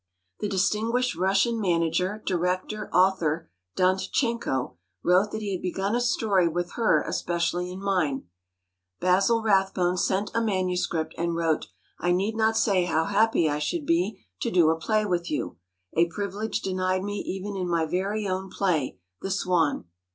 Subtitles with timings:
[0.39, 6.71] The distinguished Russian manager, director, author, Dantchenko, wrote that he had begun a story with
[6.71, 8.23] her especially in mind;
[8.99, 11.67] Basil Rathbone sent a manuscript and wrote:
[11.99, 15.57] "I need not say how happy I should be to do a play with you,
[15.93, 19.85] a privilege denied me even in my very own play, 'The Swan.